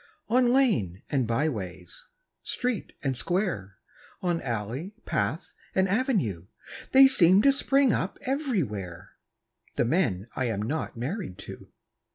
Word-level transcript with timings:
On 0.29 0.51
lane 0.51 1.03
and 1.11 1.27
byways, 1.27 2.07
street 2.41 2.93
and 3.03 3.15
square, 3.15 3.77
On 4.23 4.41
alley, 4.41 4.95
path 5.05 5.53
and 5.75 5.87
avenue, 5.87 6.47
They 6.91 7.07
seem 7.07 7.43
to 7.43 7.51
spring 7.51 7.93
up 7.93 8.17
everywhere 8.23 9.11
The 9.75 9.85
men 9.85 10.27
I 10.35 10.45
am 10.45 10.63
not 10.63 10.97
married 10.97 11.37
to. 11.45 11.71